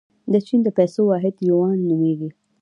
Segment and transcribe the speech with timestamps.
[0.31, 2.29] د چین د پیسو واحد یوان نومیږي.